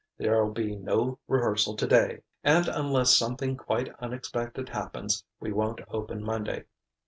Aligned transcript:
"There'll 0.17 0.49
be 0.51 0.75
no 0.75 1.19
rehearsal 1.27 1.75
today, 1.75 2.23
and 2.43 2.65
and 2.67 2.75
unless 2.75 3.15
something 3.15 3.55
quite 3.55 3.93
unexpected 3.99 4.67
happens, 4.69 5.23
we 5.39 5.51
won't 5.53 5.81
open 5.89 6.23
Monday. 6.23 6.63